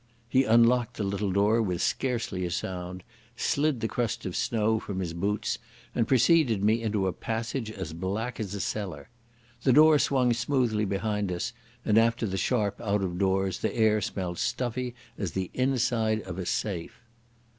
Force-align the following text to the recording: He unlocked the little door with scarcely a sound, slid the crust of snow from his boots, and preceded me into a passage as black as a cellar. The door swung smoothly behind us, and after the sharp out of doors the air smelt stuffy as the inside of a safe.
He 0.27 0.45
unlocked 0.45 0.97
the 0.97 1.03
little 1.03 1.31
door 1.31 1.61
with 1.61 1.79
scarcely 1.79 2.43
a 2.43 2.49
sound, 2.49 3.03
slid 3.37 3.81
the 3.81 3.87
crust 3.87 4.25
of 4.25 4.35
snow 4.35 4.79
from 4.79 4.99
his 4.99 5.13
boots, 5.13 5.59
and 5.93 6.07
preceded 6.07 6.63
me 6.63 6.81
into 6.81 7.05
a 7.05 7.13
passage 7.13 7.69
as 7.69 7.93
black 7.93 8.39
as 8.39 8.55
a 8.55 8.59
cellar. 8.59 9.09
The 9.61 9.73
door 9.73 9.99
swung 9.99 10.33
smoothly 10.33 10.85
behind 10.85 11.31
us, 11.31 11.53
and 11.85 11.99
after 11.99 12.25
the 12.25 12.35
sharp 12.37 12.81
out 12.81 13.03
of 13.03 13.19
doors 13.19 13.59
the 13.59 13.75
air 13.75 14.01
smelt 14.01 14.39
stuffy 14.39 14.95
as 15.19 15.33
the 15.33 15.51
inside 15.53 16.21
of 16.23 16.39
a 16.39 16.47
safe. 16.47 16.99